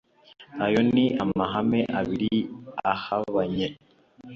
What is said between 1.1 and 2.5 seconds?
amahame abiri